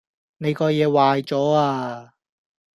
[0.39, 2.13] 你個野壞左呀